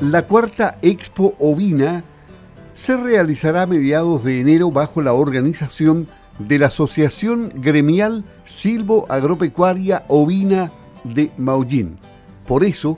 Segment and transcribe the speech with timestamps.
[0.00, 2.04] La cuarta Expo Ovina
[2.74, 10.04] se realizará a mediados de enero bajo la organización de la Asociación Gremial Silvo Agropecuaria
[10.08, 10.72] Ovina
[11.04, 11.98] de Maullín.
[12.46, 12.96] Por eso,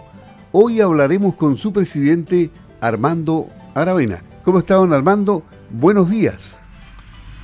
[0.52, 4.22] hoy hablaremos con su presidente Armando Aravena.
[4.44, 5.42] ¿Cómo está, don Armando?
[5.70, 6.64] Buenos días.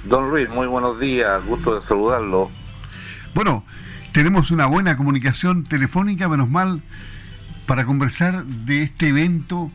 [0.04, 2.48] Don Luis, muy buenos días, gusto de saludarlo.
[3.34, 3.64] Bueno,
[4.12, 6.80] tenemos una buena comunicación telefónica, menos mal,
[7.68, 9.70] para conversar de este evento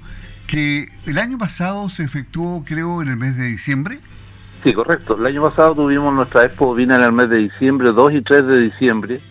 [0.48, 4.00] que el año pasado se efectuó, creo, en el mes de diciembre.
[4.64, 5.16] Sí, correcto.
[5.16, 8.48] El año pasado tuvimos nuestra expo vino en el mes de diciembre, 2 y 3
[8.48, 9.22] de diciembre,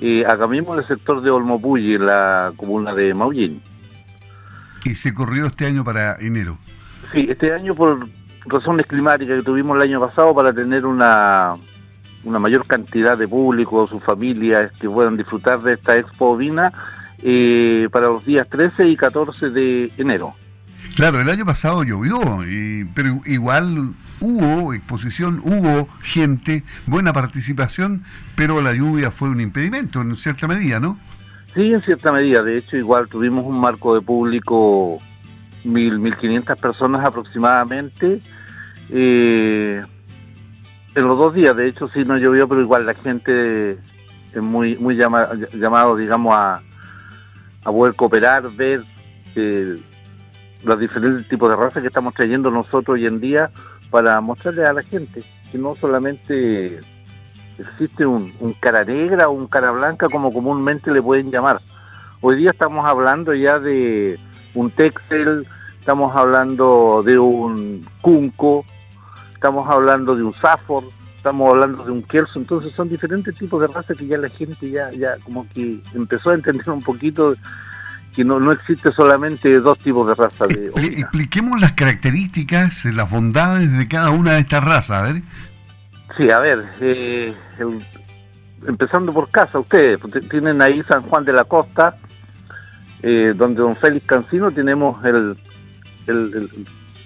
[0.00, 3.62] y acá mismo en el sector de Olmopulli, en la comuna de Maullín.
[4.84, 6.58] ¿Y se corrió este año para enero?
[7.12, 8.08] Sí, este año por
[8.46, 11.54] razones climáticas que tuvimos el año pasado para tener una,
[12.24, 16.72] una mayor cantidad de público, sus familias que puedan disfrutar de esta expo vina
[17.22, 20.34] eh, para los días 13 y 14 de enero.
[20.96, 22.20] Claro, el año pasado llovió,
[22.94, 28.04] pero igual hubo exposición, hubo gente, buena participación,
[28.36, 30.98] pero la lluvia fue un impedimento en cierta medida, ¿no?
[31.54, 32.42] Sí, en cierta medida.
[32.42, 34.98] De hecho, igual tuvimos un marco de público,
[35.64, 38.20] mil, mil quinientas personas aproximadamente.
[38.90, 39.82] Eh,
[40.94, 43.72] en los dos días, de hecho, sí no llovió, pero igual la gente
[44.32, 46.62] es muy, muy llamado, digamos, a,
[47.64, 48.84] a poder cooperar, ver
[49.36, 49.78] eh,
[50.62, 53.50] los diferentes tipos de razas que estamos trayendo nosotros hoy en día
[53.90, 56.80] para mostrarle a la gente que no solamente
[57.58, 61.60] existe un, cara negra o un cara blanca como comúnmente le pueden llamar.
[62.20, 64.18] Hoy día estamos hablando ya de
[64.54, 65.46] un texel,
[65.78, 68.64] estamos hablando de un cunco,
[69.34, 70.84] estamos hablando de un safor,
[71.20, 74.70] estamos hablando de un kelso, entonces son diferentes tipos de razas que ya la gente
[74.70, 77.36] ya, ya como que empezó a entender un poquito
[78.14, 80.46] que no, no existe solamente dos tipos de raza.
[80.46, 85.22] De Expliquemos las características, las bondades de cada una de estas razas, a ver.
[86.16, 87.34] Sí, a ver, eh,
[88.66, 90.00] empezando por casa, ustedes
[90.30, 91.98] tienen ahí San Juan de la Costa,
[93.02, 95.36] eh, donde don Félix Cancino tenemos el,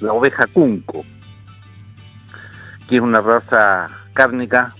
[0.00, 1.04] la oveja Cunco,
[2.88, 4.74] que es una raza cárnica,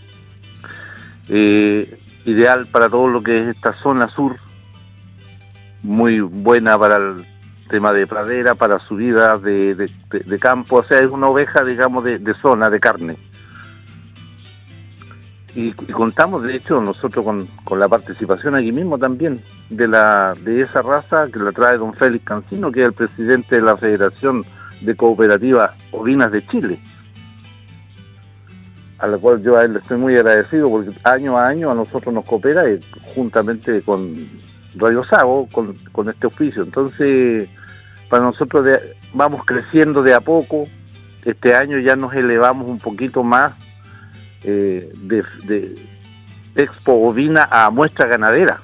[1.28, 4.36] eh, ideal para todo lo que es esta zona sur
[5.82, 7.26] muy buena para el
[7.68, 12.34] tema de pradera, para subida de, de, campo, o sea, es una oveja, digamos, de,
[12.40, 13.16] zona, de carne.
[15.54, 19.40] Y, contamos, de hecho, nosotros con, con, la participación aquí mismo también
[19.70, 23.56] de la de esa raza que la trae don Félix Cancino, que es el presidente
[23.56, 24.44] de la Federación
[24.80, 26.80] de Cooperativas Ovinas de Chile,
[28.98, 31.74] a la cual yo a él le estoy muy agradecido porque año a año a
[31.74, 32.80] nosotros nos coopera y,
[33.14, 34.28] juntamente con
[34.76, 36.62] Radio Sago con, con este oficio.
[36.62, 37.48] Entonces,
[38.08, 38.66] para nosotros
[39.12, 40.68] vamos creciendo de a poco.
[41.24, 43.54] Este año ya nos elevamos un poquito más
[44.42, 45.74] eh, de,
[46.54, 48.60] expo ovina a muestra ganadera.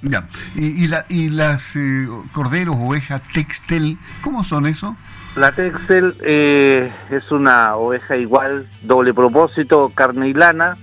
[0.00, 0.26] Ya.
[0.54, 4.96] ¿Y, la, y las eh, corderos, ovejas, textel, cómo son eso?
[5.36, 10.76] La textel eh, es una oveja igual, doble propósito, carne y lana,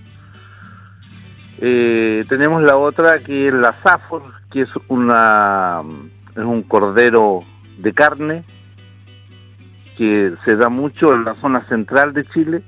[1.62, 5.82] eh, tenemos la otra que es la Safor, que es, una,
[6.32, 7.42] es un cordero
[7.78, 8.44] de carne
[9.98, 12.62] que se da mucho en la zona central de Chile.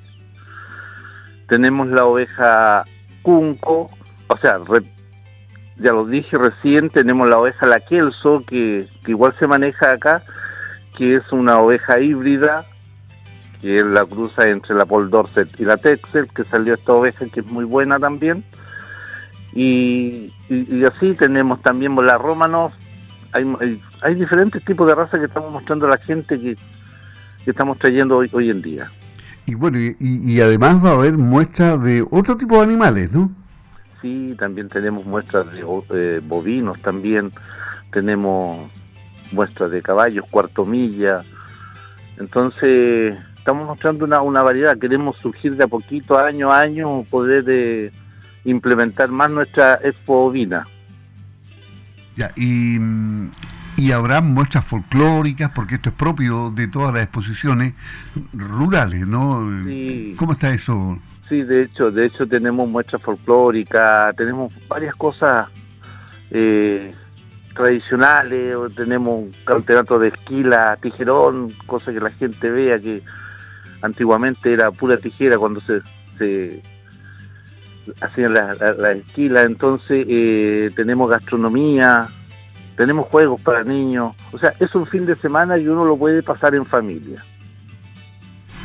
[1.47, 2.83] Tenemos la oveja
[3.21, 3.89] Cunco,
[4.27, 4.59] o sea,
[5.77, 10.21] ya lo dije recién, tenemos la oveja La Kelso, que igual se maneja acá,
[10.97, 12.65] que es una oveja híbrida,
[13.61, 17.25] que es la cruza entre la Paul Dorset y la Texel, que salió esta oveja
[17.27, 18.43] que es muy buena también
[19.53, 20.31] y,
[20.87, 22.71] así tenemos también la Romanov,
[23.33, 26.57] hay, hay, diferentes tipos de razas que estamos mostrando a la gente que,
[27.45, 28.91] estamos trayendo hoy, hoy en día.
[29.45, 33.31] Y bueno, y, además va a haber muestras de otro tipo de animales, ¿no?
[34.01, 35.63] Sí, también tenemos muestras de
[35.93, 37.31] eh, bovinos, también
[37.91, 38.71] tenemos
[39.31, 41.23] muestras de caballos, cuarto milla.
[42.17, 47.43] Entonces, estamos mostrando una, una variedad, queremos surgir de a poquito, año a año, poder...
[47.43, 47.91] de
[48.43, 50.65] implementar más nuestra expo ovina.
[52.15, 52.79] Ya, y,
[53.77, 57.75] y habrá muestras folclóricas, porque esto es propio de todas las exposiciones
[58.33, 59.47] rurales, ¿no?
[60.15, 60.97] ¿Cómo está eso?
[61.29, 65.49] Sí, de hecho, de hecho tenemos muestras folclóricas, tenemos varias cosas
[66.31, 66.95] eh,
[67.53, 73.03] tradicionales, tenemos un campeonato de esquila, tijerón, cosa que la gente vea que
[73.81, 75.81] antiguamente era pura tijera cuando se,
[76.17, 76.61] se
[78.01, 82.07] hacían la, la, esquila, entonces eh, tenemos gastronomía,
[82.77, 86.23] tenemos juegos para niños, o sea, es un fin de semana y uno lo puede
[86.23, 87.23] pasar en familia.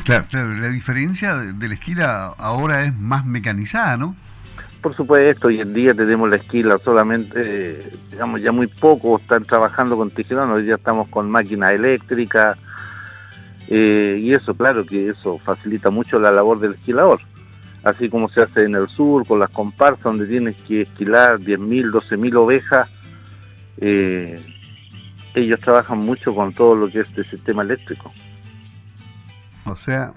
[0.05, 4.15] Claro, claro, la diferencia de la esquila ahora es más mecanizada, ¿no?
[4.87, 9.97] Por supuesto, hoy en día tenemos la esquila solamente, digamos, ya muy poco están trabajando
[9.97, 12.57] con tijerones, hoy ya estamos con máquinas eléctricas,
[13.67, 17.19] eh, y eso, claro que eso facilita mucho la labor del esquilador.
[17.83, 21.91] Así como se hace en el sur, con las comparsas, donde tienes que esquilar 10.000,
[21.91, 22.89] 12.000 ovejas,
[23.79, 24.41] eh,
[25.33, 28.13] ellos trabajan mucho con todo lo que es el sistema eléctrico.
[29.65, 30.13] O sea,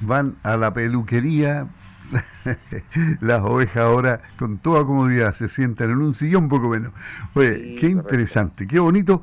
[0.00, 1.68] van a la peluquería,
[3.20, 6.92] las ovejas ahora con toda comodidad se sientan en un sillón poco menos.
[7.34, 9.22] Oye, qué interesante, qué bonito.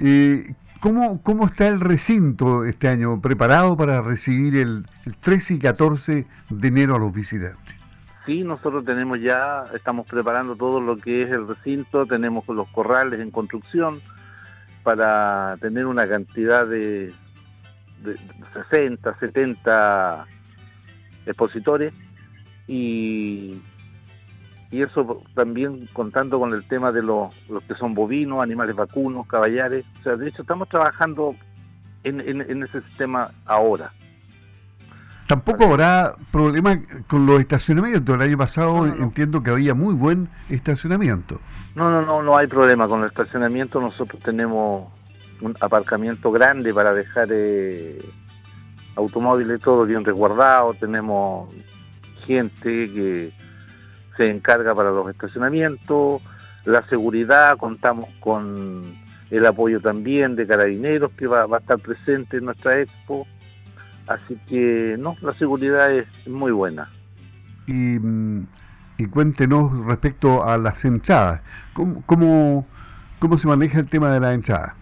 [0.00, 5.58] Eh, ¿cómo, ¿Cómo está el recinto este año preparado para recibir el, el 13 y
[5.58, 7.76] 14 de enero a los visitantes?
[8.24, 13.20] Sí, nosotros tenemos ya, estamos preparando todo lo que es el recinto, tenemos los corrales
[13.20, 14.00] en construcción
[14.84, 17.12] para tener una cantidad de,
[18.02, 18.16] de
[18.70, 20.26] 60, 70
[21.26, 21.92] expositores
[22.72, 23.60] y,
[24.70, 29.26] y eso también contando con el tema de los, los que son bovinos, animales vacunos,
[29.26, 29.84] caballares.
[30.00, 31.36] O sea, de hecho estamos trabajando
[32.02, 33.92] en, en, ese sistema ahora.
[35.26, 38.14] Tampoco habrá problema con los estacionamientos.
[38.14, 41.40] El año pasado entiendo que había muy buen estacionamiento.
[41.74, 43.80] No, no, no, no hay problema con el estacionamiento.
[43.80, 44.90] Nosotros tenemos
[45.42, 47.98] un aparcamiento grande para dejar eh,
[48.96, 50.74] automóviles todo bien resguardado.
[50.74, 51.50] Tenemos
[52.26, 53.32] gente que
[54.16, 56.22] se encarga para los estacionamientos,
[56.64, 58.82] la seguridad, contamos con
[59.30, 63.26] el apoyo también de carabineros que va, a estar presente en nuestra expo,
[64.06, 66.90] así que no, la seguridad es muy buena.
[67.66, 68.46] Y, mm,
[69.10, 71.40] cuéntenos respecto a las entradas,
[71.72, 72.66] ¿cómo, cómo,
[73.18, 74.76] cómo se maneja el tema de la entrada?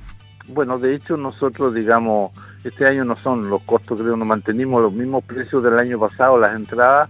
[0.48, 2.32] Bueno, de hecho nosotros, digamos,
[2.64, 6.38] este año no son los costos, creo, nos mantenimos los mismos precios del año pasado,
[6.38, 7.08] las entradas,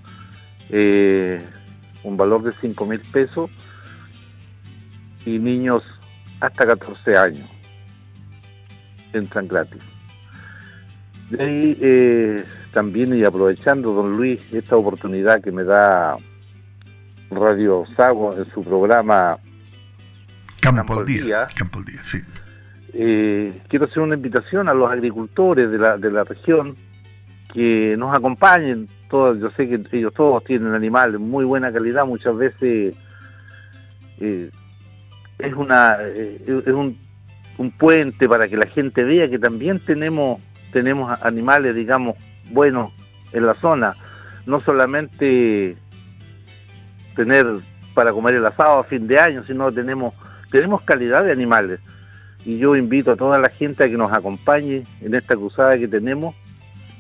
[0.71, 1.45] eh,
[2.05, 3.51] un valor de 5 mil pesos
[5.27, 5.83] y niños
[6.41, 7.49] hasta 14 años
[9.13, 9.83] entran gratis.
[11.31, 16.17] De ahí eh, también y aprovechando, don Luis, esta oportunidad que me da
[17.31, 19.39] Radio Sago en su programa
[20.61, 22.19] Campo, al Día, Campo Día, sí.
[22.93, 26.77] Eh, quiero hacer una invitación a los agricultores de la, de la región
[27.53, 28.89] que nos acompañen.
[29.11, 32.95] Yo sé que ellos todos tienen animales muy buena calidad, muchas veces
[34.21, 34.51] eh,
[35.39, 36.97] es una eh, es un,
[37.59, 40.41] un, puente para que la gente vea que también tenemos
[40.73, 42.17] tenemos animales, digamos,
[42.51, 42.93] buenos
[43.33, 43.95] en la zona,
[44.47, 45.77] no solamente
[47.17, 47.47] tener
[47.95, 50.15] para comer el asado a fin de año, sino tenemos
[50.53, 51.81] tenemos calidad de animales.
[52.45, 55.89] Y yo invito a toda la gente a que nos acompañe en esta cruzada que
[55.89, 56.35] tenemos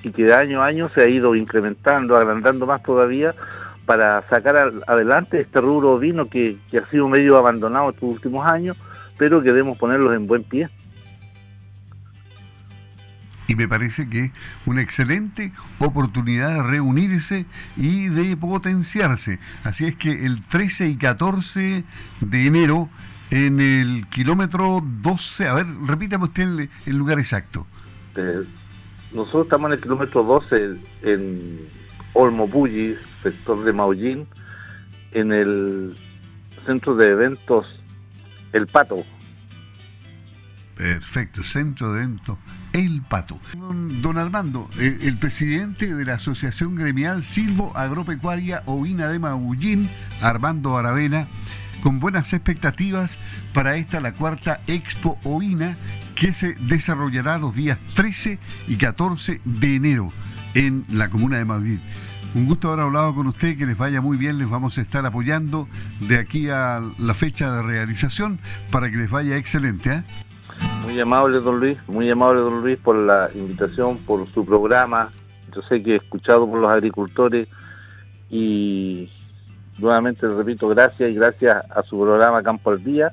[0.02, 3.34] y que de año a año se ha ido incrementando, agrandando más todavía
[3.90, 8.76] para sacar adelante este rubro vino que, ha sido medio abandonado estos últimos años,
[9.18, 10.68] pero que debemos ponerlos en buen pie.
[13.48, 14.32] Y me parece que es
[14.64, 19.40] una excelente oportunidad de reunirse y de potenciarse.
[19.64, 21.82] Así es que el 13 y 14
[22.20, 22.88] de enero
[23.30, 27.66] en el kilómetro 12, a ver, repítame usted el, lugar exacto.
[28.14, 28.42] Eh,
[29.12, 31.68] nosotros estamos en el kilómetro 12 en
[32.12, 34.26] Olmo Bulli, sector de Maullín,
[35.12, 35.96] en el
[36.66, 37.82] centro de eventos
[38.52, 39.04] El Pato.
[40.76, 42.38] Perfecto, centro de eventos
[42.72, 43.38] El Pato.
[43.54, 49.90] Don, Armando, eh, el, presidente de la Asociación Gremial Silvo Agropecuaria Ovina de Maullín,
[50.20, 51.28] Armando Aravena,
[51.82, 53.18] con buenas expectativas
[53.52, 55.76] para esta, la cuarta Expo Ovina,
[56.14, 60.12] que se desarrollará los días 13 y 14 de enero
[60.54, 61.78] en la comuna de Madrid.
[62.34, 65.04] Un gusto haber hablado con usted, que les vaya muy bien, les vamos a estar
[65.04, 65.66] apoyando
[66.00, 68.38] de aquí a la fecha de realización
[68.70, 69.92] para que les vaya excelente.
[69.92, 70.02] ¿eh?
[70.82, 75.10] Muy amable, don Luis, muy amable, don Luis, por la invitación, por su programa.
[75.54, 77.48] Yo sé que he escuchado por los agricultores
[78.30, 79.10] y
[79.80, 83.12] nuevamente repito, gracias y gracias a su programa Campo al Día.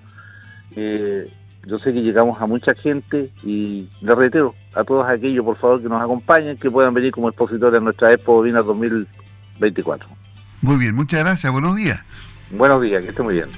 [0.75, 1.31] Eh,
[1.65, 5.81] yo sé que llegamos a mucha gente y le reitero a todos aquellos, por favor,
[5.81, 10.07] que nos acompañen, que puedan venir como expositores en nuestra Expo Vina 2024.
[10.61, 12.01] Muy bien, muchas gracias, buenos días.
[12.51, 13.49] Buenos días, que esté muy bien.